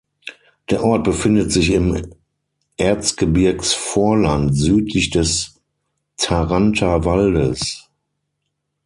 Der 0.71 0.83
Ort 0.83 1.03
befindet 1.03 1.51
sich 1.51 1.69
im 1.69 2.15
Erzgebirgsvorland 2.75 4.57
südlich 4.57 5.11
des 5.11 5.61
Tharandter 6.17 7.05
Waldes. 7.05 7.87